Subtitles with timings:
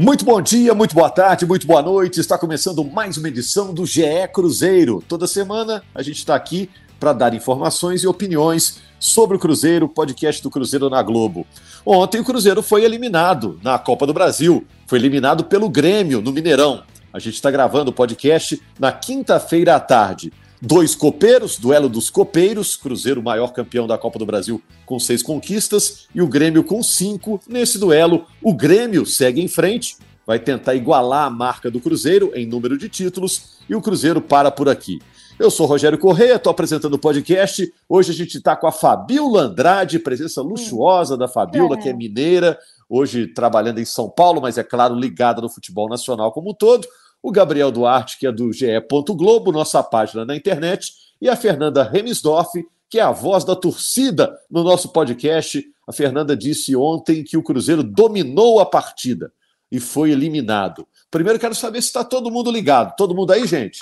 [0.00, 2.20] Muito bom dia, muito boa tarde, muito boa noite.
[2.20, 4.00] Está começando mais uma edição do GE
[4.32, 5.04] Cruzeiro.
[5.06, 10.42] Toda semana a gente está aqui para dar informações e opiniões sobre o Cruzeiro, podcast
[10.42, 11.46] do Cruzeiro na Globo.
[11.84, 16.82] Ontem o Cruzeiro foi eliminado na Copa do Brasil, foi eliminado pelo Grêmio no Mineirão.
[17.12, 20.32] A gente está gravando o podcast na quinta-feira à tarde.
[20.62, 26.06] Dois copeiros, duelo dos copeiros, Cruzeiro maior campeão da Copa do Brasil com seis conquistas
[26.14, 27.40] e o Grêmio com cinco.
[27.48, 29.96] Nesse duelo, o Grêmio segue em frente,
[30.26, 34.50] vai tentar igualar a marca do Cruzeiro em número de títulos e o Cruzeiro para
[34.50, 35.00] por aqui.
[35.38, 37.72] Eu sou Rogério Correia, estou apresentando o podcast.
[37.88, 42.58] Hoje a gente está com a Fabiola Andrade, presença luxuosa da Fabiola, que é mineira,
[42.86, 46.86] hoje trabalhando em São Paulo, mas é claro, ligada no futebol nacional como um todo
[47.22, 48.66] o Gabriel Duarte, que é do GE.
[49.10, 52.52] Globo, nossa página na internet, e a Fernanda Remisdorf,
[52.88, 55.64] que é a voz da torcida no nosso podcast.
[55.86, 59.32] A Fernanda disse ontem que o Cruzeiro dominou a partida
[59.70, 60.86] e foi eliminado.
[61.10, 62.94] Primeiro, quero saber se está todo mundo ligado.
[62.96, 63.80] Todo mundo aí, gente?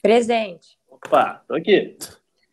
[0.00, 0.78] Presente.
[0.88, 1.96] Opa, tô aqui.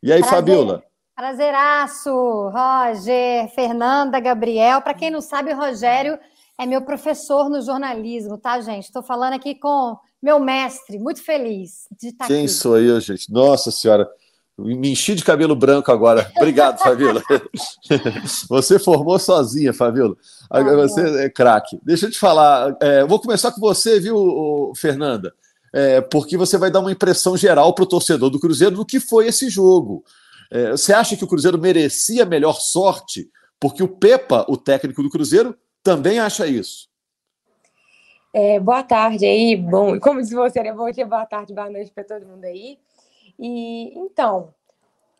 [0.01, 0.37] E aí, Prazer.
[0.37, 0.83] Fabiola?
[1.15, 2.11] Prazeraço,
[2.49, 4.81] Roger, Fernanda, Gabriel.
[4.81, 6.17] Para quem não sabe, o Rogério
[6.59, 8.85] é meu professor no jornalismo, tá, gente?
[8.85, 12.49] Estou falando aqui com meu mestre, muito feliz de estar Quem aqui.
[12.49, 13.31] sou eu, gente?
[13.31, 14.07] Nossa Senhora.
[14.57, 16.31] Me enchi de cabelo branco agora.
[16.37, 17.23] Obrigado, Fabiola.
[18.49, 20.15] Você formou sozinha, Fabiola.
[20.49, 21.79] Agora Ah, você é craque.
[21.83, 22.75] Deixa eu te falar.
[22.79, 25.33] é, vou começar com você, viu, Fernanda?
[25.73, 28.99] É, porque você vai dar uma impressão geral para o torcedor do Cruzeiro do que
[28.99, 30.03] foi esse jogo.
[30.51, 33.27] É, você acha que o Cruzeiro merecia melhor sorte?
[33.59, 36.89] Porque o Pepa, o técnico do Cruzeiro, também acha isso.
[38.33, 40.73] É, boa tarde aí, bom, como disse você, né?
[40.73, 42.79] Bom dia, boa tarde, boa noite para todo mundo aí.
[43.37, 44.53] E então,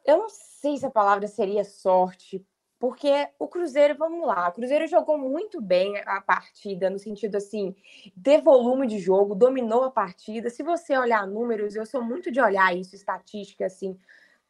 [0.06, 2.44] eu não sei se a palavra seria sorte,
[2.79, 7.75] porque o Cruzeiro, vamos lá, o Cruzeiro jogou muito bem a partida, no sentido assim,
[8.16, 10.50] de volume de jogo, dominou a partida.
[10.50, 13.97] Se você olhar números, eu sou muito de olhar isso, estatística, assim,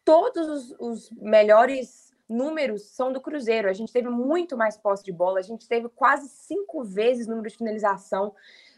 [0.05, 3.69] todos os, os melhores números são do Cruzeiro.
[3.69, 7.49] A gente teve muito mais posse de bola, a gente teve quase cinco vezes número
[7.49, 8.33] de finalização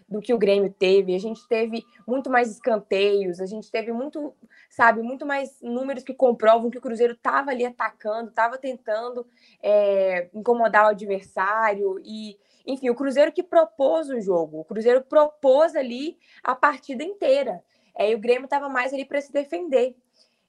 [0.07, 1.15] do que o Grêmio teve.
[1.15, 4.33] A gente teve muito mais escanteios, a gente teve muito,
[4.69, 9.25] sabe, muito mais números que comprovam que o Cruzeiro estava ali atacando, estava tentando
[9.61, 15.75] é, incomodar o adversário e enfim, o Cruzeiro que propôs o jogo, o Cruzeiro propôs
[15.75, 17.63] ali a partida inteira.
[17.97, 19.95] É, e o Grêmio estava mais ali para se defender.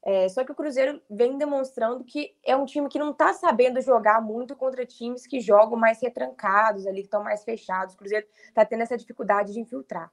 [0.08, 3.80] É, só que o Cruzeiro vem demonstrando que é um time que não está sabendo
[3.80, 7.96] jogar muito contra times que jogam mais retrancados ali, que estão mais fechados.
[7.96, 10.08] O Cruzeiro está tendo essa dificuldade de infiltrar.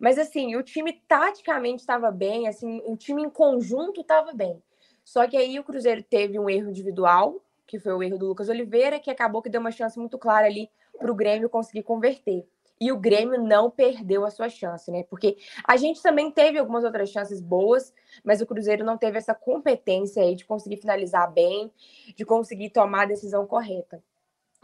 [0.00, 4.62] Mas assim, o time taticamente estava bem, assim, o time em conjunto estava bem.
[5.04, 8.48] Só que aí o Cruzeiro teve um erro individual, que foi o erro do Lucas
[8.48, 12.46] Oliveira, que acabou que deu uma chance muito clara ali para o Grêmio conseguir converter
[12.80, 15.04] e o Grêmio não perdeu a sua chance, né?
[15.04, 15.36] Porque
[15.66, 17.92] a gente também teve algumas outras chances boas,
[18.24, 21.72] mas o Cruzeiro não teve essa competência aí de conseguir finalizar bem,
[22.16, 24.02] de conseguir tomar a decisão correta.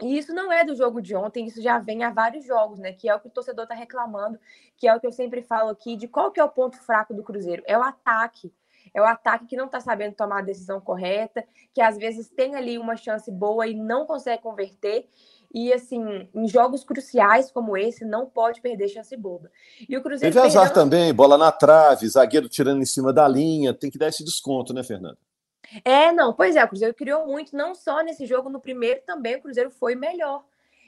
[0.01, 2.91] E isso não é do jogo de ontem, isso já vem há vários jogos, né?
[2.91, 4.39] Que é o que o torcedor tá reclamando,
[4.75, 7.13] que é o que eu sempre falo aqui, de qual que é o ponto fraco
[7.13, 7.63] do Cruzeiro?
[7.67, 8.51] É o ataque.
[8.93, 12.55] É o ataque que não tá sabendo tomar a decisão correta, que às vezes tem
[12.55, 15.07] ali uma chance boa e não consegue converter.
[15.53, 19.51] E assim, em jogos cruciais como esse, não pode perder chance boba.
[19.87, 23.27] E o Cruzeiro Teve azar perdeu- também, bola na trave, zagueiro tirando em cima da
[23.27, 23.73] linha.
[23.73, 25.17] Tem que dar esse desconto, né, Fernanda?
[25.83, 29.35] É, não, pois é, o Cruzeiro criou muito, não só nesse jogo, no primeiro também
[29.35, 30.43] o Cruzeiro foi melhor.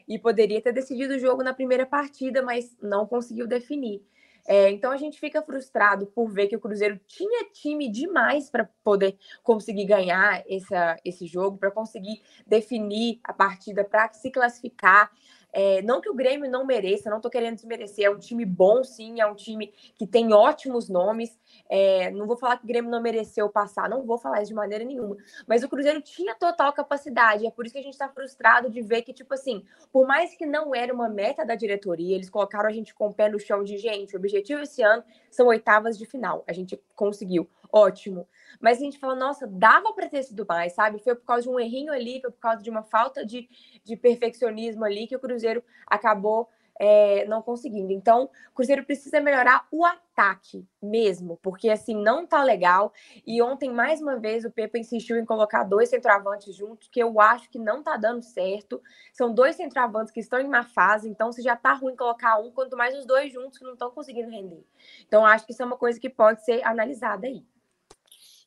[0.07, 4.01] E poderia ter decidido o jogo na primeira partida, mas não conseguiu definir.
[4.45, 8.69] É, então a gente fica frustrado por ver que o Cruzeiro tinha time demais para
[8.83, 15.09] poder conseguir ganhar essa, esse jogo, para conseguir definir a partida, para se classificar.
[15.53, 18.83] É, não que o Grêmio não mereça, não estou querendo desmerecer, é um time bom,
[18.83, 21.39] sim, é um time que tem ótimos nomes.
[21.69, 24.55] É, não vou falar que o Grêmio não mereceu passar, não vou falar isso de
[24.55, 25.15] maneira nenhuma.
[25.47, 28.81] Mas o Cruzeiro tinha total capacidade, é por isso que a gente está frustrado de
[28.81, 32.67] ver que, tipo assim, por mais que não era uma meta da diretoria, eles colocaram
[32.67, 35.97] a gente com o pé no chão de gente, o objetivo esse ano são oitavas
[35.97, 36.43] de final.
[36.47, 38.27] A gente conseguiu, ótimo.
[38.61, 40.99] Mas a gente fala, nossa, dava para ter sido mais, sabe?
[40.99, 43.49] Foi por causa de um errinho ali, foi por causa de uma falta de,
[43.83, 46.47] de perfeccionismo ali que o Cruzeiro acabou
[46.79, 47.91] é, não conseguindo.
[47.91, 52.91] Então, o Cruzeiro precisa melhorar o ataque mesmo, porque assim não tá legal.
[53.25, 57.19] E ontem, mais uma vez, o Pepe insistiu em colocar dois centroavantes juntos, que eu
[57.19, 58.81] acho que não tá dando certo.
[59.11, 62.51] São dois centroavantes que estão em má fase, então se já tá ruim colocar um,
[62.51, 64.63] quanto mais os dois juntos que não estão conseguindo render.
[65.07, 67.43] Então, acho que isso é uma coisa que pode ser analisada aí.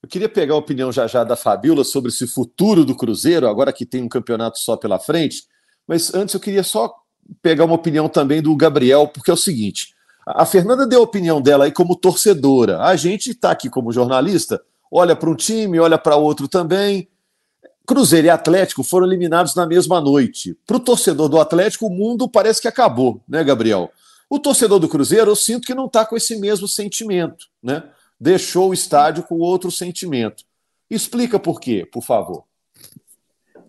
[0.02, 3.72] Eu queria pegar a opinião já já da Fabiola sobre esse futuro do Cruzeiro, agora
[3.72, 5.44] que tem um campeonato só pela frente.
[5.86, 6.94] Mas antes eu queria só
[7.42, 9.94] pegar uma opinião também do Gabriel, porque é o seguinte:
[10.26, 12.82] a Fernanda deu a opinião dela aí como torcedora.
[12.82, 14.60] A gente está aqui como jornalista,
[14.90, 17.08] olha para um time, olha para outro também.
[17.86, 20.58] Cruzeiro e Atlético foram eliminados na mesma noite.
[20.66, 23.92] Para o torcedor do Atlético, o mundo parece que acabou, né, Gabriel?
[24.28, 27.84] O torcedor do Cruzeiro, eu sinto que não está com esse mesmo sentimento, né?
[28.18, 30.44] Deixou o estádio com outro sentimento.
[30.90, 32.44] Explica por quê, por favor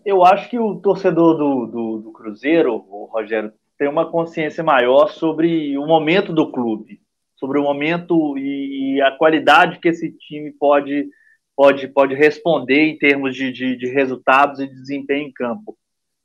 [0.08, 5.08] eu acho que o torcedor do, do, do, Cruzeiro, o Rogério, tem uma consciência maior
[5.08, 6.98] sobre o momento do clube,
[7.36, 11.06] sobre o momento e a qualidade que esse time pode,
[11.54, 15.76] pode, pode responder em termos de, de, de resultados e desempenho em campo.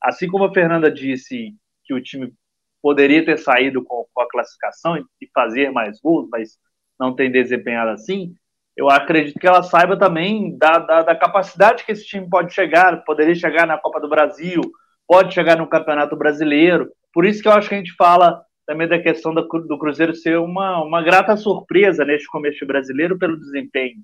[0.02, 1.54] Assim como a Fernanda disse
[1.84, 2.34] que o time
[2.82, 6.58] poderia ter saído com, com a classificação e fazer mais gols, mas
[7.00, 8.36] não tem desempenhado assim,
[8.76, 13.04] eu acredito que ela saiba também da, da, da, capacidade que esse time pode chegar,
[13.04, 14.62] poderia chegar na Copa do Brasil,
[15.08, 16.90] pode chegar no Campeonato Brasileiro.
[17.14, 20.16] Por isso que eu acho que a gente fala também da questão do, do Cruzeiro
[20.16, 23.98] ser uma, uma grata surpresa neste começo brasileiro pelo desempenho.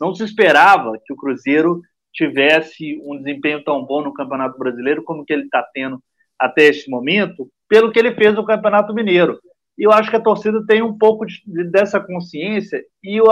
[0.00, 1.80] Não se esperava que o Cruzeiro
[2.12, 6.00] tivesse um desempenho tão bom no Campeonato Brasileiro como que ele está tendo
[6.38, 9.38] até este momento, pelo que ele fez no Campeonato Mineiro.
[9.78, 13.26] E eu acho que a torcida tem um pouco de, dessa consciência e eu,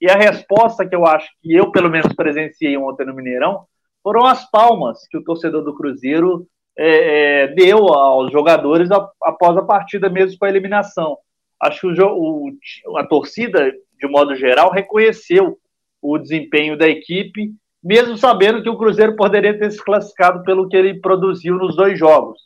[0.00, 3.64] e a resposta que eu acho que eu, pelo menos, presenciei ontem no Mineirão
[4.02, 8.90] foram as palmas que o torcedor do Cruzeiro é, é, deu aos jogadores
[9.22, 11.16] após a partida, mesmo com a eliminação.
[11.62, 12.52] Acho que o,
[12.86, 15.56] o, a torcida, de modo geral, reconheceu
[16.02, 17.50] o desempenho da equipe,
[17.82, 21.98] mesmo sabendo que o Cruzeiro poderia ter se classificado pelo que ele produziu nos dois
[21.98, 22.38] jogos.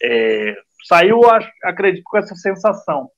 [0.00, 0.54] É,
[0.86, 1.20] saiu,
[1.64, 3.08] acredito, com essa sensação.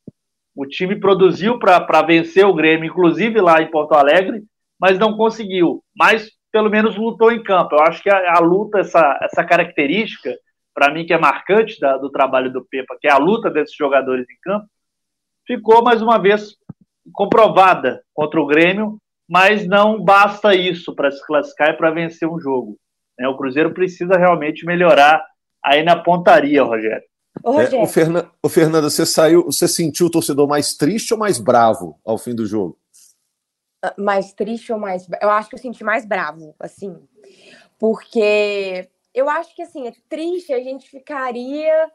[0.55, 4.43] O time produziu para vencer o Grêmio, inclusive lá em Porto Alegre,
[4.79, 5.82] mas não conseguiu.
[5.97, 7.75] Mas pelo menos lutou em campo.
[7.75, 10.37] Eu acho que a, a luta, essa, essa característica,
[10.75, 13.75] para mim, que é marcante da, do trabalho do Pepa, que é a luta desses
[13.75, 14.67] jogadores em campo,
[15.47, 16.55] ficou mais uma vez
[17.12, 18.99] comprovada contra o Grêmio,
[19.29, 22.79] mas não basta isso para se classificar e para vencer um jogo.
[23.19, 23.26] Né?
[23.26, 25.25] O Cruzeiro precisa realmente melhorar
[25.64, 27.05] aí na pontaria, Rogério.
[27.43, 28.31] Ô, é, o, Fernan...
[28.43, 32.34] o Fernando, você saiu, você sentiu o torcedor mais triste ou mais bravo ao fim
[32.34, 32.79] do jogo?
[33.82, 35.08] Ah, mais triste ou mais.
[35.20, 36.96] Eu acho que eu senti mais bravo, assim.
[37.79, 41.90] Porque eu acho que, assim, é triste, a gente ficaria.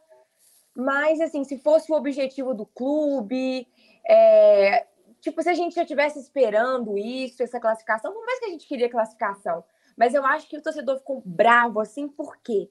[0.75, 3.67] Mas, assim, se fosse o objetivo do clube,
[4.07, 4.85] é...
[5.21, 8.67] tipo, se a gente já estivesse esperando isso, essa classificação, por mais que a gente
[8.67, 9.63] queria classificação,
[9.97, 12.69] mas eu acho que o torcedor ficou bravo, assim, por quê?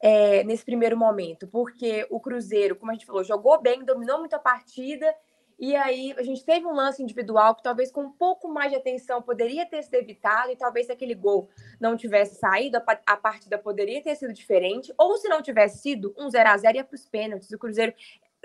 [0.00, 4.34] É, nesse primeiro momento, porque o Cruzeiro, como a gente falou, jogou bem, dominou muito
[4.34, 5.12] a partida,
[5.58, 8.76] e aí a gente teve um lance individual que talvez com um pouco mais de
[8.76, 11.48] atenção poderia ter sido evitado, e talvez se aquele gol
[11.80, 16.30] não tivesse saído, a, partida poderia ter sido diferente, ou se não tivesse sido, um
[16.30, 17.50] 0 a 0 ia para os pênaltis.
[17.50, 17.92] O Cruzeiro,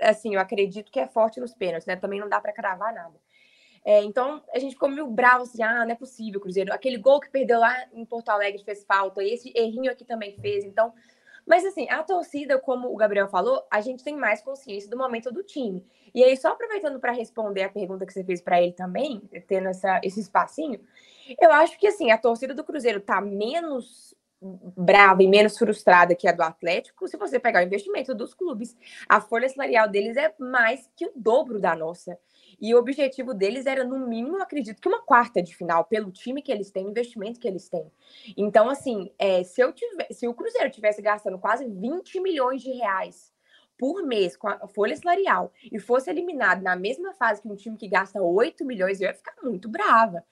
[0.00, 1.94] assim, eu acredito que é forte nos pênaltis, né?
[1.94, 3.14] Também não dá para cravar nada.
[3.84, 6.72] É, então a gente ficou meio bravo assim, ah, não é possível, Cruzeiro.
[6.72, 10.64] Aquele gol que perdeu lá em Porto Alegre fez falta, esse errinho aqui também fez.
[10.64, 10.92] Então
[11.46, 15.30] mas assim, a torcida, como o Gabriel falou, a gente tem mais consciência do momento
[15.32, 15.84] do time.
[16.14, 19.68] E aí, só aproveitando para responder a pergunta que você fez para ele também, tendo
[19.68, 20.80] essa, esse espacinho,
[21.40, 24.14] eu acho que assim, a torcida do Cruzeiro tá menos
[24.76, 28.76] brava e menos frustrada que a do Atlético, se você pegar o investimento dos clubes.
[29.08, 32.18] A folha salarial deles é mais que o dobro da nossa.
[32.60, 36.42] E o objetivo deles era, no mínimo, acredito que uma quarta de final, pelo time
[36.42, 37.90] que eles têm, investimento que eles têm.
[38.36, 42.70] Então, assim, é, se, eu tiver, se o Cruzeiro tivesse gastando quase 20 milhões de
[42.70, 43.34] reais
[43.78, 47.76] por mês com a folha salarial e fosse eliminado na mesma fase que um time
[47.76, 50.24] que gasta 8 milhões, eu ia ficar muito brava.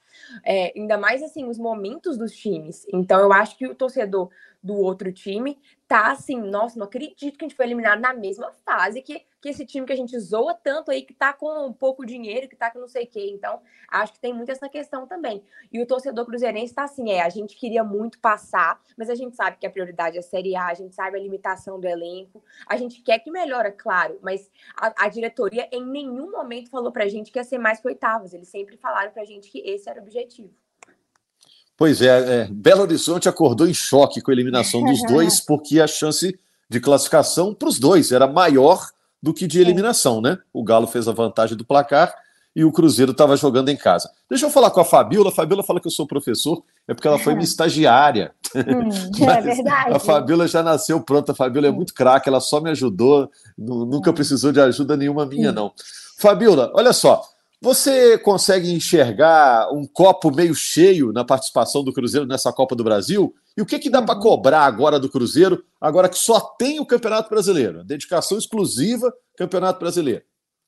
[0.45, 2.85] É, ainda mais assim, os momentos dos times.
[2.93, 4.29] Então, eu acho que o torcedor
[4.61, 5.59] do outro time
[5.93, 9.49] tá assim, nossa, não acredito que a gente foi eliminado na mesma fase que, que
[9.49, 12.71] esse time que a gente zoa tanto aí, que tá com pouco dinheiro, que tá
[12.71, 13.29] com não sei o quê.
[13.31, 15.43] Então, acho que tem muito essa questão também.
[15.71, 19.35] E o torcedor cruzeirense tá assim, é, a gente queria muito passar, mas a gente
[19.35, 22.43] sabe que a prioridade é a Série A, a gente sabe a limitação do elenco,
[22.67, 27.07] a gente quer que melhore, claro, mas a, a diretoria em nenhum momento falou pra
[27.07, 29.99] gente que ia ser mais que oitavas, eles sempre falaram pra gente que esse era
[29.99, 30.51] o objetivo.
[31.83, 35.85] Pois é, é, Belo Horizonte acordou em choque com a eliminação dos dois, porque a
[35.85, 38.87] chance de classificação para os dois era maior
[39.21, 40.37] do que de eliminação, né?
[40.53, 42.15] O Galo fez a vantagem do placar
[42.55, 44.09] e o Cruzeiro estava jogando em casa.
[44.29, 45.27] Deixa eu falar com a Fabiola.
[45.27, 48.31] A Fabiola fala que eu sou professor, é porque ela foi minha estagiária.
[48.55, 48.89] Hum,
[49.27, 49.93] é verdade.
[49.93, 51.33] A Fabiola já nasceu pronta.
[51.33, 55.51] A Fabiola é muito craque, ela só me ajudou, nunca precisou de ajuda nenhuma minha,
[55.51, 55.73] não.
[56.17, 57.21] Fabiola, olha só.
[57.63, 63.33] Você consegue enxergar um copo meio cheio na participação do Cruzeiro nessa Copa do Brasil?
[63.55, 66.85] E o que, que dá para cobrar agora do Cruzeiro, agora que só tem o
[66.85, 67.81] Campeonato Brasileiro?
[67.85, 70.23] Dedicação exclusiva Campeonato Brasileiro.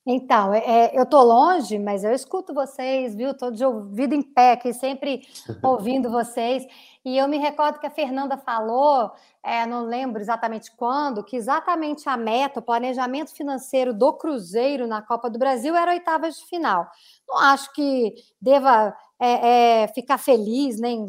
[0.05, 3.31] Então, é, é eu estou longe, mas eu escuto vocês, viu?
[3.31, 5.27] Estou de ouvido em pé aqui, sempre
[5.63, 6.65] ouvindo vocês.
[7.03, 9.11] E eu me recordo que a Fernanda falou,
[9.43, 15.01] é, não lembro exatamente quando, que exatamente a meta, o planejamento financeiro do Cruzeiro na
[15.01, 16.87] Copa do Brasil era oitavas de final.
[17.27, 21.07] Não acho que deva é, é, ficar feliz, nem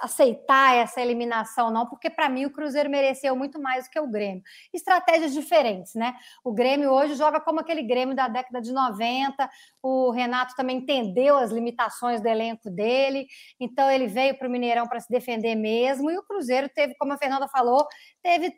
[0.00, 4.06] aceitar essa eliminação, não, porque para mim o Cruzeiro mereceu muito mais do que o
[4.06, 4.42] Grêmio.
[4.72, 6.14] Estratégias diferentes, né?
[6.44, 9.48] O Grêmio hoje joga como aquele Grêmio da década de 90.
[9.82, 13.26] O Renato também entendeu as limitações do elenco dele,
[13.58, 16.10] então ele veio para o Mineirão para se defender mesmo.
[16.10, 17.86] E o Cruzeiro teve, como a Fernanda falou,
[18.22, 18.54] teve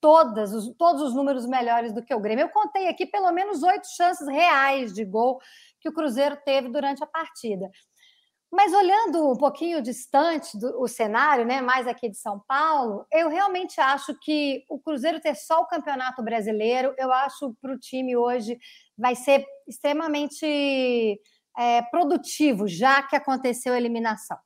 [0.00, 2.44] todas, os, todos os números melhores do que o Grêmio.
[2.44, 5.40] Eu contei aqui pelo menos oito chances reais de gol
[5.80, 7.70] que o Cruzeiro teve durante a partida.
[8.56, 13.28] Mas olhando um pouquinho distante do o cenário, né, mais aqui de São Paulo, eu
[13.28, 18.16] realmente acho que o Cruzeiro ter só o Campeonato Brasileiro, eu acho para o time
[18.16, 18.56] hoje
[18.96, 21.20] vai ser extremamente
[21.58, 24.38] é, produtivo, já que aconteceu a eliminação.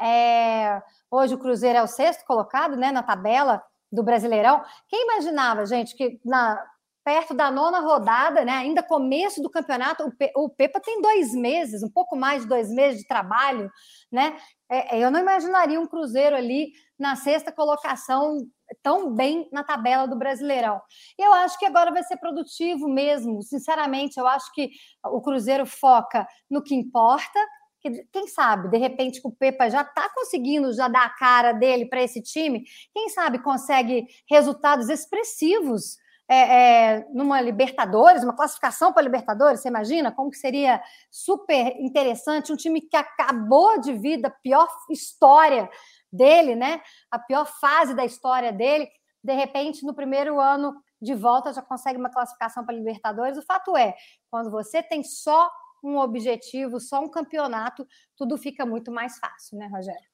[0.00, 3.60] É, hoje o Cruzeiro é o sexto colocado né, na tabela
[3.90, 4.62] do Brasileirão.
[4.88, 6.64] Quem imaginava, gente, que na
[7.08, 8.52] perto da nona rodada, né?
[8.52, 12.48] Ainda começo do campeonato, o, Pe o Pepa tem dois meses, um pouco mais de
[12.48, 13.70] dois meses de trabalho,
[14.12, 14.36] né?
[14.70, 18.46] É, é, eu não imaginaria um Cruzeiro ali na sexta colocação
[18.82, 20.78] tão bem na tabela do Brasileirão.
[21.18, 24.20] Eu acho que agora vai ser produtivo mesmo, sinceramente.
[24.20, 24.68] Eu acho que
[25.06, 27.40] o Cruzeiro foca no que importa.
[27.80, 31.86] Que, quem sabe, de repente, o Pepa já está conseguindo já dar a cara dele
[31.86, 32.64] para esse time.
[32.92, 35.96] Quem sabe consegue resultados expressivos
[36.28, 42.52] é, é, numa Libertadores, uma classificação para Libertadores, você imagina como que seria super interessante
[42.52, 45.70] um time que acabou de vida, pior história
[46.12, 46.82] dele, né?
[47.10, 48.88] A pior fase da história dele,
[49.24, 53.38] de repente no primeiro ano de volta já consegue uma classificação para Libertadores.
[53.38, 53.94] O fato é,
[54.30, 55.50] quando você tem só
[55.82, 60.08] um objetivo, só um campeonato, tudo fica muito mais fácil, né, Rogério?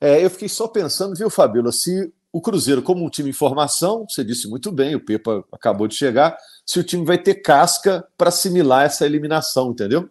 [0.00, 4.06] É, eu fiquei só pensando, viu, Fabíola, se o Cruzeiro, como um time em formação,
[4.08, 8.08] você disse muito bem, o Pepa acabou de chegar, se o time vai ter casca
[8.16, 10.08] para assimilar essa eliminação, entendeu?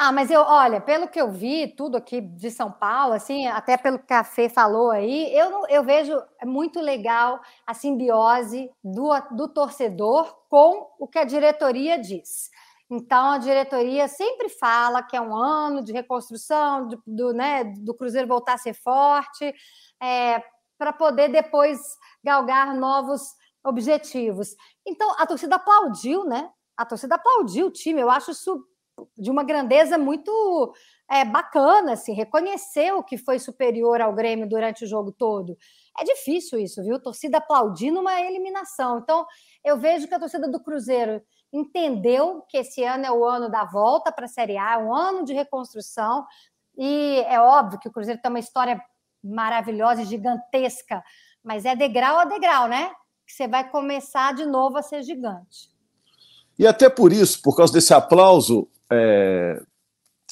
[0.00, 3.76] Ah, mas eu, olha, pelo que eu vi, tudo aqui de São Paulo, assim, até
[3.76, 9.48] pelo que a Fê falou aí, eu, eu vejo muito legal a simbiose do, do
[9.48, 12.48] torcedor com o que a diretoria diz.
[12.90, 17.94] Então, a diretoria sempre fala que é um ano de reconstrução, do, do, né, do
[17.94, 19.54] Cruzeiro voltar a ser forte,
[20.02, 20.42] é,
[20.78, 21.78] para poder depois
[22.24, 23.22] galgar novos
[23.64, 24.54] objetivos.
[24.86, 26.50] Então, a torcida aplaudiu, né?
[26.76, 28.00] A torcida aplaudiu o time.
[28.00, 28.64] Eu acho isso
[29.16, 30.72] de uma grandeza muito
[31.10, 35.56] é, bacana, assim, reconheceu que foi superior ao Grêmio durante o jogo todo.
[35.98, 37.00] É difícil isso, viu?
[37.00, 38.98] Torcida aplaudindo uma eliminação.
[38.98, 39.26] Então,
[39.64, 43.64] eu vejo que a torcida do Cruzeiro entendeu que esse ano é o ano da
[43.64, 46.26] volta para a Série A, um ano de reconstrução.
[46.76, 48.80] E é óbvio que o Cruzeiro tem uma história
[49.22, 51.02] maravilhosa e gigantesca,
[51.42, 52.90] mas é degrau a degrau, né?
[53.26, 55.70] Que você vai começar de novo a ser gigante.
[56.58, 59.60] E até por isso, por causa desse aplauso, é...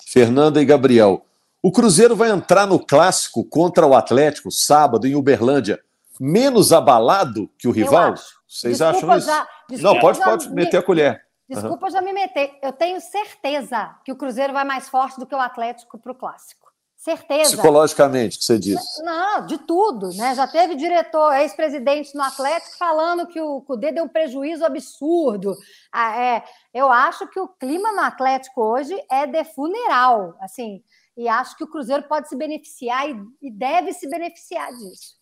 [0.06, 1.26] Fernanda e Gabriel,
[1.62, 5.82] o Cruzeiro vai entrar no clássico contra o Atlético sábado em Uberlândia,
[6.20, 8.14] menos abalado que o rival?
[8.46, 9.26] Vocês desculpa acham isso?
[9.26, 9.48] Já,
[9.82, 11.26] Não, pode, pode meter a colher.
[11.48, 11.92] Desculpa uhum.
[11.92, 12.58] já me meter.
[12.62, 16.14] Eu tenho certeza que o Cruzeiro vai mais forte do que o Atlético para o
[16.14, 16.66] clássico.
[16.96, 17.50] Certeza.
[17.50, 18.80] Psicologicamente, que você diz.
[19.04, 20.34] Não, de tudo, né?
[20.34, 25.54] Já teve diretor, ex-presidente no Atlético, falando que o Cudê deu um prejuízo absurdo.
[25.92, 30.82] Ah, é, eu acho que o clima no Atlético hoje é de funeral, assim,
[31.16, 35.14] e acho que o Cruzeiro pode se beneficiar e, e deve se beneficiar disso.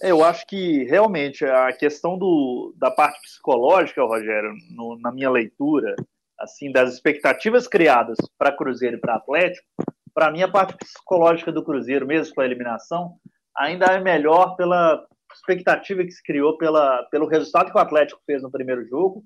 [0.00, 5.94] Eu acho que realmente a questão do, da parte psicológica, Rogério, no, na minha leitura,
[6.38, 9.66] assim, das expectativas criadas para Cruzeiro e para Atlético,
[10.12, 13.16] para mim, a parte psicológica do Cruzeiro, mesmo com a eliminação,
[13.56, 18.42] ainda é melhor pela expectativa que se criou pela, pelo resultado que o Atlético fez
[18.42, 19.24] no primeiro jogo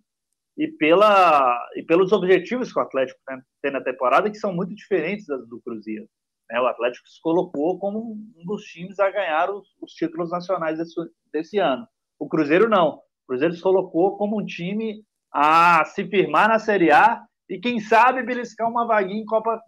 [0.56, 4.74] e, pela, e pelos objetivos que o Atlético né, tem na temporada, que são muito
[4.74, 6.08] diferentes das do Cruzeiro.
[6.50, 6.60] Né?
[6.60, 10.94] O Atlético se colocou como um dos times a ganhar os, os títulos nacionais desse,
[11.32, 11.86] desse ano.
[12.18, 12.96] O Cruzeiro não.
[12.96, 17.80] O Cruzeiro se colocou como um time a se firmar na Série A e, quem
[17.80, 19.60] sabe, beliscar uma vaguinha em Copa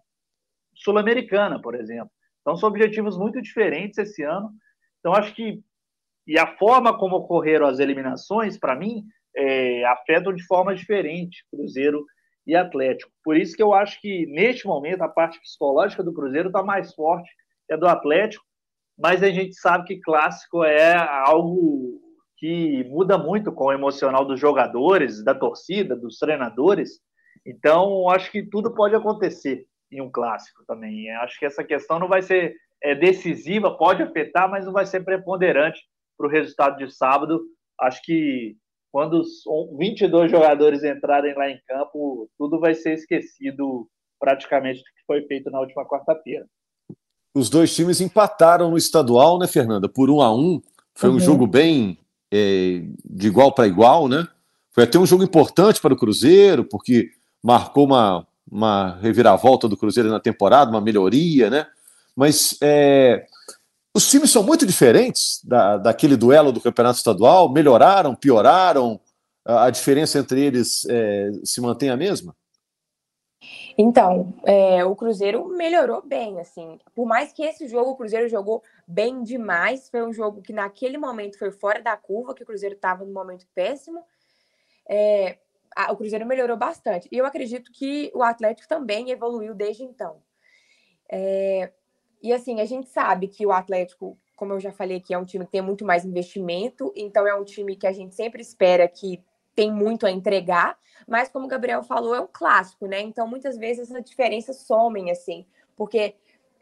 [0.75, 2.10] Sul-Americana, por exemplo.
[2.40, 4.50] Então, são objetivos muito diferentes esse ano.
[4.99, 5.62] Então, acho que.
[6.26, 12.04] E a forma como ocorreram as eliminações, para mim, é, afetam de forma diferente Cruzeiro
[12.47, 13.11] e Atlético.
[13.25, 16.94] Por isso que eu acho que, neste momento, a parte psicológica do Cruzeiro está mais
[16.94, 17.30] forte
[17.66, 18.44] que a do Atlético,
[18.99, 20.94] mas a gente sabe que clássico é
[21.25, 22.00] algo
[22.37, 27.00] que muda muito com o emocional dos jogadores, da torcida, dos treinadores.
[27.47, 31.11] Então, acho que tudo pode acontecer em um clássico também.
[31.16, 35.04] Acho que essa questão não vai ser é, decisiva, pode afetar, mas não vai ser
[35.04, 35.80] preponderante
[36.16, 37.42] para o resultado de sábado.
[37.78, 38.56] Acho que
[38.92, 39.44] quando os
[39.78, 45.50] 22 jogadores entrarem lá em campo, tudo vai ser esquecido praticamente do que foi feito
[45.50, 46.47] na última quarta-feira.
[47.35, 49.88] Os dois times empataram no estadual, né, Fernanda?
[49.88, 50.61] Por um a um.
[50.94, 51.20] Foi um uhum.
[51.20, 51.97] jogo bem
[52.32, 54.26] é, de igual para igual, né?
[54.73, 57.11] Foi até um jogo importante para o Cruzeiro, porque
[57.42, 61.66] marcou uma, uma reviravolta do Cruzeiro na temporada, uma melhoria, né?
[62.16, 63.26] Mas é,
[63.94, 67.50] os times são muito diferentes da, daquele duelo do campeonato estadual?
[67.50, 69.00] Melhoraram, pioraram?
[69.44, 72.35] A, a diferença entre eles é, se mantém a mesma?
[73.76, 76.78] Então, é, o Cruzeiro melhorou bem, assim.
[76.94, 80.99] Por mais que esse jogo o Cruzeiro jogou bem demais, foi um jogo que naquele
[80.99, 84.04] momento foi fora da curva, que o Cruzeiro estava num momento péssimo.
[84.88, 85.38] É,
[85.75, 87.09] a, o Cruzeiro melhorou bastante.
[87.11, 90.23] E eu acredito que o Atlético também evoluiu desde então.
[91.11, 91.73] É,
[92.22, 95.24] e assim, a gente sabe que o Atlético, como eu já falei aqui, é um
[95.24, 98.86] time que tem muito mais investimento, então é um time que a gente sempre espera
[98.88, 99.22] que
[99.54, 103.00] tem muito a entregar, mas como o Gabriel falou, é um clássico, né?
[103.00, 105.44] Então muitas vezes essa diferença somem, assim,
[105.76, 106.14] porque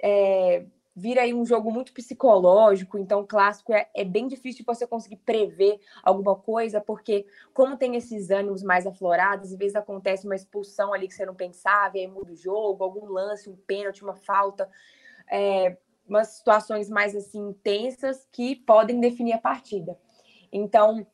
[0.03, 0.65] é,
[0.99, 5.79] vira aí um jogo muito psicológico, então clássico é, é bem difícil você conseguir prever
[6.03, 7.25] alguma coisa, porque
[7.55, 11.37] como tem esses ânimos mais aflorados, às vezes acontece uma expulsão ali que você não
[11.37, 14.69] pensava, e aí muda o jogo, algum lance, um pênalti, uma falta,
[15.31, 19.99] é, umas situações mais assim intensas que podem definir a partida.
[20.53, 21.07] Então,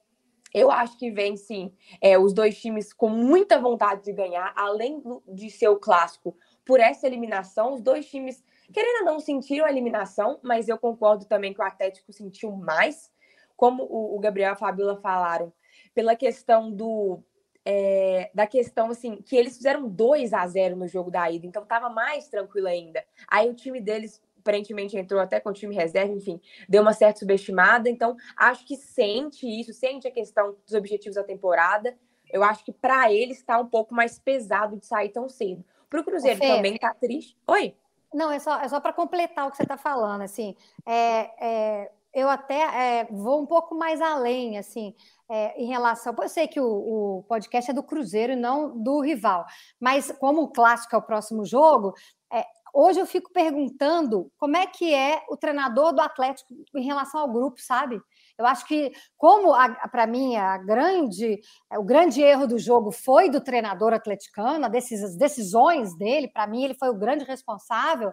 [0.52, 5.02] eu acho que vem sim é, os dois times com muita vontade de ganhar, além
[5.26, 9.70] de ser o clássico por essa eliminação, os dois times Querendo ou não, sentiram a
[9.70, 13.12] eliminação, mas eu concordo também que o Atlético sentiu mais,
[13.56, 15.52] como o, Gabriel e a Fabiola falaram,
[15.94, 17.22] pela questão do.
[17.66, 21.62] É, da questão assim, que eles fizeram 2 a 0 no jogo da ida, então
[21.62, 23.02] estava mais tranquilo ainda.
[23.26, 27.20] Aí o time deles aparentemente entrou até com o time reserva, enfim, deu uma certa
[27.20, 27.88] subestimada.
[27.88, 31.96] Então, acho que sente isso, sente a questão dos objetivos da temporada.
[32.30, 35.64] Eu acho que para eles está um pouco mais pesado de sair tão cedo.
[35.88, 37.38] Para o Cruzeiro também está triste.
[37.46, 37.74] Oi?
[38.12, 40.54] Não, é só, é só para completar o que você está falando, assim,
[40.86, 44.94] é, é, eu até é, vou um pouco mais além, assim,
[45.30, 46.14] é, em relação.
[46.20, 49.44] Eu sei que o, o, podcast é do Cruzeiro e não do rival,
[49.80, 51.92] mas como o clássico é o próximo jogo,
[52.32, 57.20] é, hoje eu fico perguntando como é que é o treinador do Atlético em relação
[57.20, 58.00] ao grupo, sabe?
[58.36, 59.52] Eu acho que, como
[59.92, 65.16] para mim a grande, é, o grande erro do jogo foi do treinador atleticano, as
[65.16, 68.12] decisões dele, para mim ele foi o grande responsável.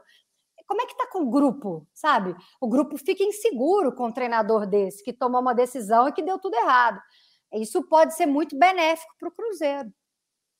[0.71, 2.33] Como é que está com o grupo, sabe?
[2.61, 6.39] O grupo fica inseguro com um treinador desse, que tomou uma decisão e que deu
[6.39, 6.97] tudo errado.
[7.51, 9.91] Isso pode ser muito benéfico para o Cruzeiro.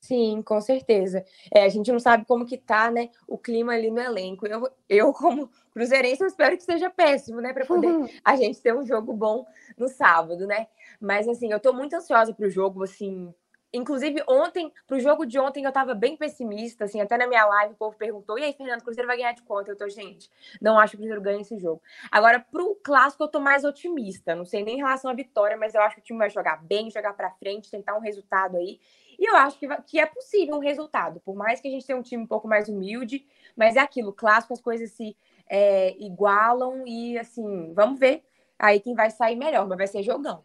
[0.02, 1.24] Sim, com certeza.
[1.50, 4.46] É, a gente não sabe como que tá, né, o clima ali no elenco.
[4.46, 8.06] Eu, eu como cruzeirense, eu espero que seja péssimo, né, para poder uhum.
[8.22, 9.46] a gente ter um jogo bom
[9.78, 10.66] no sábado, né?
[11.00, 13.32] Mas assim, eu tô muito ansiosa pro jogo, assim,
[13.72, 17.72] Inclusive, ontem, pro jogo de ontem, eu tava bem pessimista, assim, até na minha live
[17.72, 19.68] o povo perguntou: e aí, Fernando, Cruzeiro vai ganhar de quanto?
[19.68, 20.30] Eu tô, gente,
[20.60, 21.80] não acho que o Cruzeiro ganhe esse jogo.
[22.10, 24.34] Agora, pro clássico, eu tô mais otimista.
[24.34, 26.62] Não sei nem em relação à vitória, mas eu acho que o time vai jogar
[26.62, 28.78] bem, jogar pra frente, tentar um resultado aí.
[29.18, 31.98] E eu acho que, que é possível um resultado, por mais que a gente tenha
[31.98, 35.16] um time um pouco mais humilde, mas é aquilo, clássico, as coisas se
[35.48, 38.24] é, igualam e, assim, vamos ver
[38.58, 40.44] aí quem vai sair melhor, mas vai ser jogão.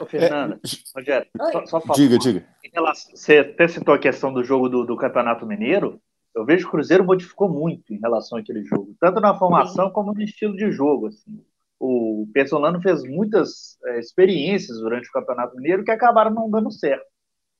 [0.00, 0.98] Ô, Fernanda, é...
[0.98, 1.94] Rogério, só, só falar.
[1.94, 2.44] Diga, diga.
[2.72, 6.00] Relação, você até citou a questão do jogo do, do, Campeonato Mineiro.
[6.34, 10.12] Eu vejo que o Cruzeiro modificou muito em relação àquele jogo, tanto na formação como
[10.12, 11.08] no estilo de jogo.
[11.08, 11.42] Assim.
[11.80, 17.06] O Personano fez muitas é, experiências durante o Campeonato Mineiro que acabaram não dando certo.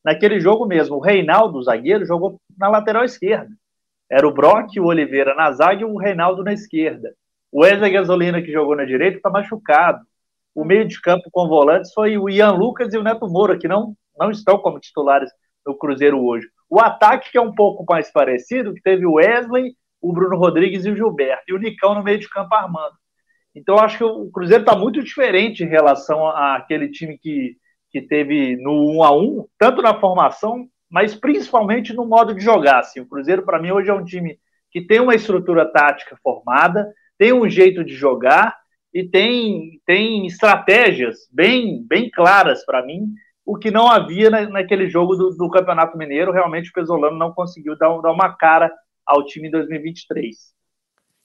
[0.05, 3.51] Naquele jogo mesmo, o Reinaldo, o zagueiro, jogou na lateral esquerda.
[4.11, 7.15] Era o Brock, o Oliveira na zaga e o Reinaldo na esquerda.
[7.53, 10.01] O Wesley Gasolina, que jogou na direita, está machucado.
[10.59, 13.69] O meio de campo com volantes foi o Ian Lucas e o Neto Moura, que
[13.69, 15.31] não, não estão como titulares
[15.65, 16.49] no Cruzeiro hoje.
[16.69, 20.85] O ataque, que é um pouco mais parecido, que teve o Wesley, o Bruno Rodrigues
[20.85, 22.97] e o Gilberto, e o Nicão no meio de campo armando.
[23.55, 27.57] Então, acho que o Cruzeiro está muito diferente em relação àquele time que,
[27.93, 32.81] que teve no 1 a 1 tanto na formação, mas principalmente no modo de jogar.
[32.81, 32.99] Assim.
[32.99, 34.37] O Cruzeiro, para mim, hoje é um time
[34.73, 38.59] que tem uma estrutura tática formada, tem um jeito de jogar
[38.99, 43.07] e tem, tem estratégias bem, bem claras para mim,
[43.47, 46.33] o que não havia na, naquele jogo do, do, Campeonato Mineiro.
[46.33, 48.69] Realmente o Pesolano não conseguiu dar, dar uma cara
[49.07, 50.37] ao time em 2023.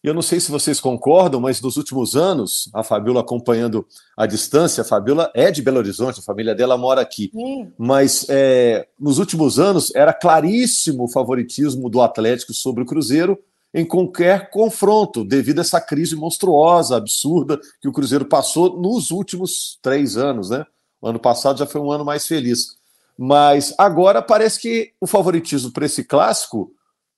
[0.03, 4.81] Eu não sei se vocês concordam, mas nos últimos anos, a Fabiola acompanhando a distância,
[4.81, 7.31] a Fabiola é de Belo Horizonte, a família dela mora aqui.
[7.33, 7.71] Sim.
[7.75, 13.39] Mas é, nos últimos anos era claríssimo o favoritismo do Atlético sobre o Cruzeiro
[13.73, 19.79] em qualquer confronto, devido a essa crise monstruosa, absurda que o Cruzeiro passou nos últimos
[19.81, 20.65] três anos, né?
[21.01, 22.77] O ano passado já foi um ano mais feliz.
[23.17, 26.71] Mas agora parece que o favoritismo para esse clássico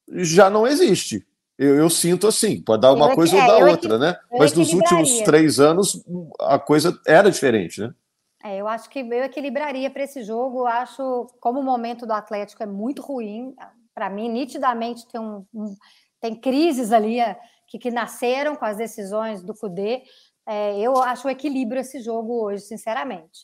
[0.09, 1.25] já não existe.
[1.57, 4.17] Eu, eu, sinto assim, pode dar uma eu, coisa é, ou dar outra, né?
[4.31, 6.03] Mas nos últimos três anos
[6.41, 7.93] a coisa era diferente, né?
[8.43, 10.65] É, eu acho que eu equilibraria para esse jogo.
[10.65, 13.55] Acho como o momento do Atlético é muito ruim.
[13.93, 15.75] Para mim, nitidamente tem um, um,
[16.25, 20.01] tem crises ali é, que, que nasceram com as decisões do Cudê.
[20.47, 23.43] É, eu acho o equilíbrio esse jogo hoje, sinceramente.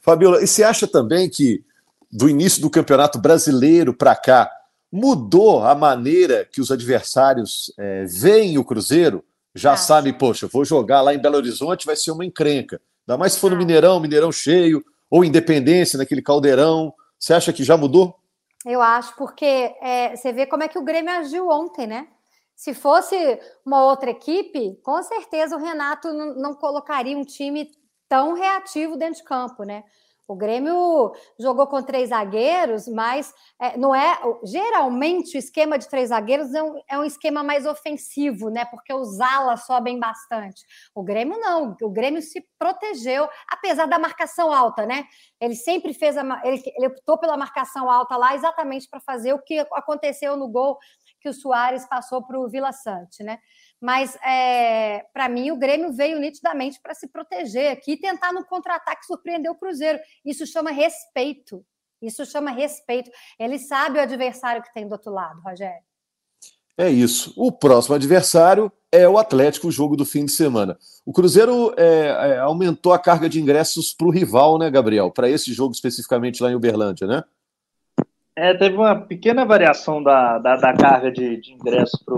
[0.00, 1.64] Fabiola, e você acha também que
[2.12, 4.50] do início do Campeonato Brasileiro para cá
[4.92, 9.24] mudou a maneira que os adversários é, veem o Cruzeiro?
[9.54, 9.76] Já ah.
[9.78, 12.78] sabe, poxa, vou jogar lá em Belo Horizonte, vai ser uma encrenca.
[13.08, 13.56] Ainda mais se for no.
[13.56, 16.92] Mineirão, Mineirão cheio, ou Independência, naquele caldeirão.
[17.18, 18.19] Você acha que já mudou?
[18.66, 19.44] Eu acho, porque
[19.80, 22.08] é, você vê como é que o Grêmio agiu ontem, né?
[22.54, 23.16] Se fosse
[23.64, 27.70] uma outra equipe, com certeza o Renato não, não colocaria um time
[28.06, 29.82] tão reativo dentro de campo, né?
[30.30, 34.16] O Grêmio jogou com três zagueiros, mas é, não é.
[34.44, 38.64] Geralmente o esquema de três zagueiros é um, é um, esquema mais ofensivo, né?
[38.64, 40.64] Porque os alas sobem bastante.
[40.94, 41.76] O Grêmio não.
[41.82, 45.04] O Grêmio se protegeu, apesar da marcação alta, né?
[45.40, 46.22] Ele sempre fez a.
[46.44, 50.78] Ele, ele optou pela marcação alta lá exatamente para fazer o que aconteceu no gol
[51.20, 53.38] que o Soares passou para o Vila Sante, né?
[53.80, 58.44] Mas, é, para mim, o Grêmio veio nitidamente para se proteger aqui e tentar no
[58.44, 59.98] contra-ataque surpreender o Cruzeiro.
[60.24, 61.64] Isso chama respeito.
[62.02, 63.10] Isso chama respeito.
[63.38, 65.82] Ele sabe o adversário que tem do outro lado, Rogério.
[66.76, 67.32] É isso.
[67.36, 70.78] O próximo adversário é o Atlético, o jogo do fim de semana.
[71.04, 75.10] O Cruzeiro é, é, aumentou a carga de ingressos para o rival, né, Gabriel?
[75.10, 77.22] Para esse jogo especificamente lá em Uberlândia, né?
[78.40, 82.16] É, teve uma pequena variação da, da, da carga de, de ingresso para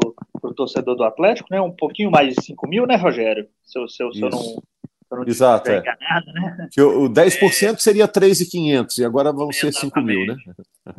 [0.48, 1.60] o torcedor do Atlético, né?
[1.60, 3.48] Um pouquinho mais de 5 mil, né, Rogério?
[3.64, 5.78] Se, eu, se, eu, se eu não, Exato, é.
[5.78, 6.68] enganado, né?
[6.70, 7.76] Que o, o 10% é...
[7.76, 9.74] seria 3,500 e agora vão Exatamente.
[9.74, 10.36] ser 5 mil, né?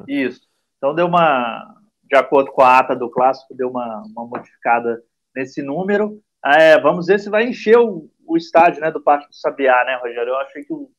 [0.10, 0.42] Isso.
[0.78, 5.02] Então deu uma, de acordo com a ata do clássico, deu uma, uma modificada
[5.34, 6.20] nesse número.
[6.44, 9.98] É, vamos ver se vai encher o, o estádio né, do Parque do Sabiá, né,
[10.04, 10.32] Rogério?
[10.32, 10.92] Eu achei que o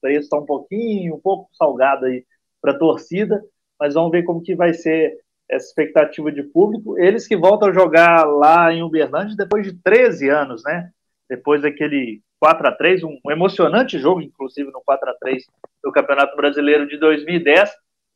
[0.00, 2.24] preço está um pouquinho, um pouco salgado aí
[2.60, 3.42] para a torcida
[3.82, 5.18] mas vamos ver como que vai ser
[5.50, 6.96] essa expectativa de público.
[6.96, 10.88] Eles que voltam a jogar lá em Uberlândia depois de 13 anos, né?
[11.28, 15.44] Depois daquele 4 a 3 um emocionante jogo, inclusive no 4 a 3
[15.82, 17.72] do Campeonato Brasileiro de 2010,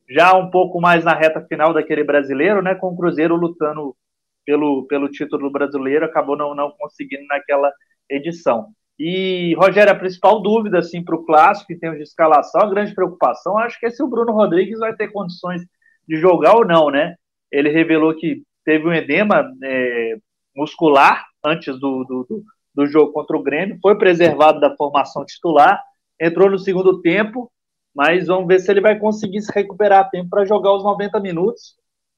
[0.09, 2.77] já um pouco mais na reta final daquele brasileiro, né?
[2.77, 3.97] Com o Cruzeiro lutando
[4.45, 7.73] pelo, pelo título brasileiro, acabou não, não conseguindo naquela
[8.09, 8.69] edição.
[8.99, 12.95] E, Rogério, a principal dúvida assim, para o clássico, em termos de escalação, a grande
[12.95, 15.63] preocupação, acho que é se o Bruno Rodrigues vai ter condições
[16.09, 17.15] de jogar ou não, né?
[17.51, 20.17] Ele revelou que teve um edema é,
[20.55, 25.81] muscular antes do, do, do, jogo contra o Grêmio, foi preservado da formação titular,
[26.21, 27.51] entrou no segundo tempo,
[27.95, 31.21] mas vamos ver se ele vai conseguir se recuperar a tempo para jogar os 90
[31.21, 31.77] minutos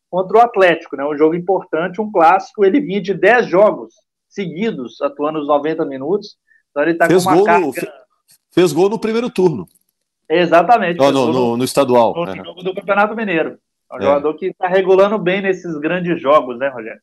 [0.08, 1.04] contra o Atlético, né?
[1.04, 2.64] Um jogo importante, um clássico.
[2.64, 3.94] Ele vinha de 10 jogos
[4.28, 6.36] seguidos, atuando os 90 minutos
[6.70, 7.66] então ele está com uma gol carga...
[7.66, 7.72] no,
[8.50, 9.66] fez gol no primeiro turno.
[10.28, 11.00] Exatamente.
[11.00, 12.14] Oh, no, no, no, estadual.
[12.14, 12.36] No, é.
[12.36, 13.58] jogo do Campeonato Mineiro.
[13.90, 14.02] É um é.
[14.02, 17.00] jogador que está regulando bem nesses grandes jogos, né, Rogério?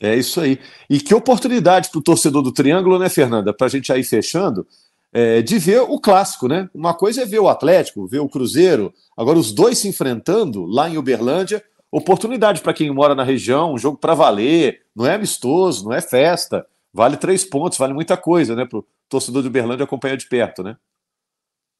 [0.00, 0.58] É isso aí.
[0.88, 3.52] E que oportunidade para o torcedor do Triângulo, né, Fernanda?
[3.52, 4.66] Para a gente aí fechando,
[5.12, 6.68] é, de ver o clássico, né?
[6.72, 10.88] Uma coisa é ver o Atlético, ver o Cruzeiro, agora os dois se enfrentando lá
[10.88, 11.62] em Uberlândia.
[11.90, 16.00] Oportunidade para quem mora na região, um jogo para valer, não é amistoso, não é
[16.00, 18.66] festa vale três pontos, vale muita coisa, né?
[18.66, 20.76] Para o torcedor de Uberlândia acompanhar de perto, né?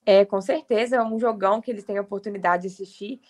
[0.04, 3.20] É, com certeza, é um jogão que eles têm a oportunidade de assistir.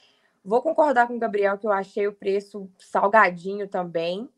[0.45, 4.29] Vou concordar com o Gabriel que eu achei o preço salgadinho também,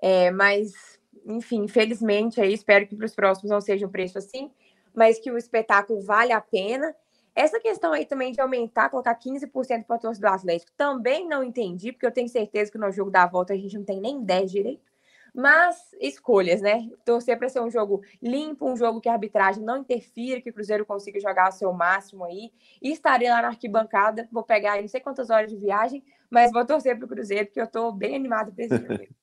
[0.00, 4.50] é, mas, enfim, infelizmente, aí espero que para os próximos não seja um preço assim,
[4.94, 6.94] mas que o espetáculo vale a pena.
[7.34, 11.42] Essa questão aí também de aumentar, colocar 15% para a torcida do Atlético, também não
[11.42, 14.22] entendi, porque eu tenho certeza que no jogo da volta a gente não tem nem
[14.22, 14.91] 10 direito.
[15.34, 16.88] Mas escolhas, né?
[17.04, 20.52] Torcer para ser um jogo limpo, um jogo que a arbitragem não interfira, que o
[20.52, 22.52] Cruzeiro consiga jogar o seu máximo aí.
[22.82, 26.64] E estarei lá na arquibancada, vou pegar não sei quantas horas de viagem, mas vou
[26.66, 29.06] torcer para o Cruzeiro, porque eu estou bem animado para esse jogo.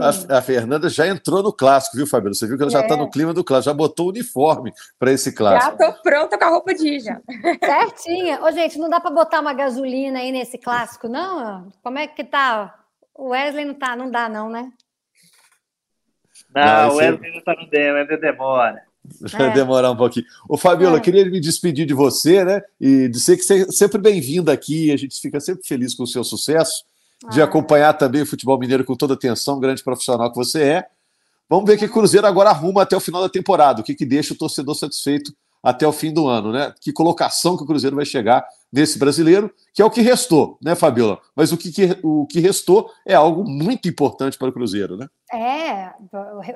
[0.00, 2.34] A, a, Fernanda já entrou no clássico, viu, Fabíola?
[2.34, 2.80] Você viu que ela tá é.
[2.80, 5.76] já está no clima do clássico, já botou o uniforme para esse clássico.
[5.76, 7.20] Já estou pronta com a roupa de ir já.
[7.62, 8.42] Certinha.
[8.42, 11.70] Ô, gente, não dá para botar uma gasolina aí nesse clássico, não?
[11.82, 12.74] Como é que tá?
[13.14, 14.72] O Wesley não tá, não dá, não, né?
[16.54, 18.82] Não, o Wesley não tá no demo, Wesley demora.
[19.32, 19.52] Vai é.
[19.52, 20.26] demorar um pouquinho.
[20.48, 21.00] Ô, Fabiola, é.
[21.00, 22.62] queria me despedir de você, né?
[22.80, 24.92] E dizer que você é sempre bem-vinda aqui.
[24.92, 26.84] A gente fica sempre feliz com o seu sucesso
[27.30, 27.44] de ah.
[27.44, 30.86] acompanhar também o futebol mineiro com toda atenção, grande profissional que você é.
[31.48, 34.06] Vamos ver que o Cruzeiro agora arruma até o final da temporada, o que, que
[34.06, 36.74] deixa o torcedor satisfeito até o fim do ano, né?
[36.80, 40.74] Que colocação que o Cruzeiro vai chegar nesse brasileiro, que é o que restou, né,
[40.74, 41.20] Fabiola?
[41.36, 45.08] Mas o que, que, o que restou é algo muito importante para o Cruzeiro, né?
[45.32, 45.92] É,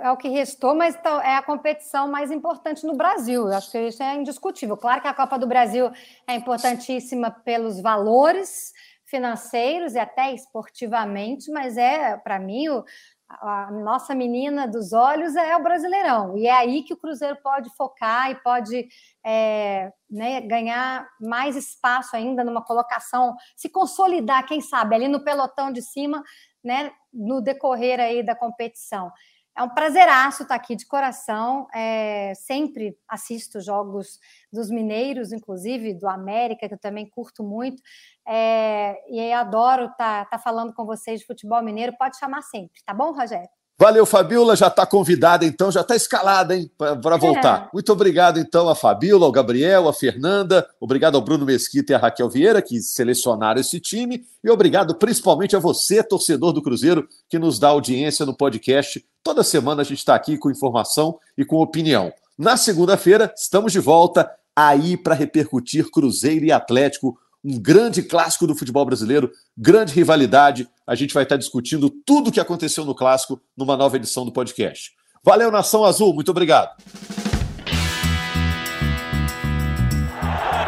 [0.03, 3.47] é o que restou, mas é a competição mais importante no Brasil.
[3.47, 4.77] Eu acho que isso é indiscutível.
[4.77, 5.91] Claro que a Copa do Brasil
[6.27, 8.73] é importantíssima pelos valores,
[9.07, 12.85] financeiros e até esportivamente, mas é, para mim, o,
[13.29, 16.37] a nossa menina dos olhos é o Brasileirão.
[16.39, 18.89] E é aí que o Cruzeiro pode focar e pode
[19.25, 25.73] é, né, ganhar mais espaço ainda numa colocação, se consolidar, quem sabe, ali no pelotão
[25.73, 26.23] de cima,
[26.63, 29.11] né, no decorrer aí da competição.
[29.57, 31.67] É um prazeraço estar aqui de coração.
[31.75, 34.19] É, sempre assisto jogos
[34.53, 37.83] dos mineiros, inclusive do América, que eu também curto muito.
[38.29, 41.97] É, e adoro estar tá, tá falando com vocês de futebol mineiro.
[41.99, 43.56] Pode chamar sempre, tá bom, Rogério?
[43.79, 47.67] Valeu, Fabiola, já está convidada, então, já está escalada, hein, para voltar.
[47.67, 47.69] É.
[47.75, 51.99] Muito obrigado, então, a Fabiola, ao Gabriel, a Fernanda, obrigado ao Bruno Mesquita e a
[51.99, 57.39] Raquel Vieira, que selecionaram esse time, e obrigado principalmente a você, torcedor do Cruzeiro, que
[57.39, 59.05] nos dá audiência no podcast.
[59.23, 62.11] Toda semana a gente está aqui com informação e com opinião.
[62.39, 68.57] Na segunda-feira, estamos de volta aí para repercutir Cruzeiro e Atlético um grande clássico do
[68.57, 70.69] futebol brasileiro, grande rivalidade.
[70.85, 74.33] A gente vai estar discutindo tudo o que aconteceu no clássico numa nova edição do
[74.33, 74.91] podcast.
[75.25, 76.71] Valeu, Nação Azul, muito obrigado.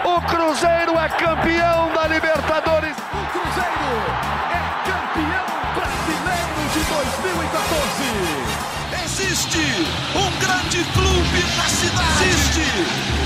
[0.05, 2.97] O Cruzeiro é campeão da Libertadores.
[2.97, 3.91] O Cruzeiro
[4.55, 8.07] é campeão brasileiro de 2014.
[9.05, 9.59] Existe
[10.15, 12.29] um grande clube na cidade.
[12.29, 13.19] Existe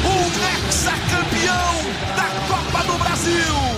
[3.23, 3.72] Brasil!